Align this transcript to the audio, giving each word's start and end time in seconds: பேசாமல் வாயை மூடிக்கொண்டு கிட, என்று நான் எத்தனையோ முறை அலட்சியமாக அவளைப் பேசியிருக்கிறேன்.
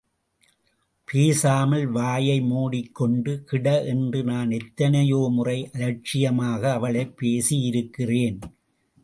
பேசாமல் 1.05 1.85
வாயை 1.87 2.41
மூடிக்கொண்டு 2.41 3.43
கிட, 3.43 3.83
என்று 3.85 4.23
நான் 4.23 4.51
எத்தனையோ 4.51 5.29
முறை 5.31 5.69
அலட்சியமாக 5.73 6.71
அவளைப் 6.71 7.13
பேசியிருக்கிறேன். 7.21 8.39